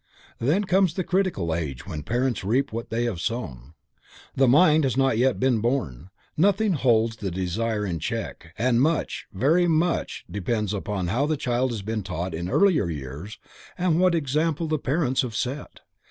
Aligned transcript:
Then 0.39 0.63
comes 0.63 0.95
the 0.95 1.03
critical 1.03 1.53
age 1.53 1.85
when 1.85 2.01
parents 2.01 2.43
reap 2.43 2.73
what 2.73 2.89
they 2.89 3.03
have 3.03 3.21
sown. 3.21 3.75
The 4.35 4.47
mind 4.47 4.83
has 4.83 4.97
not 4.97 5.19
yet 5.19 5.39
been 5.39 5.61
born, 5.61 6.09
nothing 6.35 6.73
holds 6.73 7.17
the 7.17 7.29
desire 7.29 7.81
nature 7.81 7.85
in 7.91 7.99
check, 7.99 8.55
and 8.57 8.81
much, 8.81 9.27
very 9.31 9.67
much, 9.67 10.25
depends 10.27 10.73
upon 10.73 11.09
how 11.09 11.27
the 11.27 11.37
child 11.37 11.69
has 11.69 11.83
been 11.83 12.01
taught 12.01 12.33
in 12.33 12.49
earlier 12.49 12.89
years 12.89 13.37
and 13.77 13.99
what 13.99 14.15
example 14.15 14.65
the 14.67 14.79
parents 14.79 15.21
have 15.21 15.35
set. 15.35 15.81